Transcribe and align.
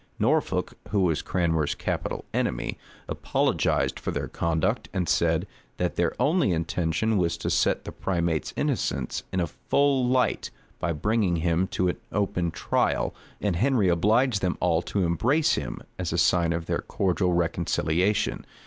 Norfolk, 0.17 0.73
who 0.89 1.01
was 1.01 1.21
Cranmer's 1.21 1.75
capital 1.75 2.25
enemy, 2.33 2.79
apologized 3.07 3.99
for 3.99 4.09
their 4.09 4.27
conduct 4.27 4.89
and 4.95 5.07
said, 5.07 5.45
that 5.77 5.95
their 5.95 6.19
only 6.19 6.53
intention 6.53 7.17
was 7.17 7.37
to 7.37 7.51
set 7.51 7.85
the 7.85 7.91
primate's 7.91 8.51
innocence 8.57 9.21
in 9.31 9.39
a 9.39 9.45
full 9.45 10.07
light, 10.07 10.49
by 10.79 10.91
bringing 10.91 11.35
him 11.35 11.67
to 11.67 11.87
an 11.87 11.97
open 12.11 12.49
trial, 12.49 13.13
and 13.41 13.55
Henry 13.57 13.89
obliged 13.89 14.41
them 14.41 14.57
all 14.59 14.81
to 14.81 15.03
embrace 15.05 15.53
him, 15.53 15.79
as 15.99 16.11
a 16.11 16.17
sign 16.17 16.51
of 16.51 16.65
their 16.65 16.79
cordial 16.81 17.33
reconciliation. 17.33 18.43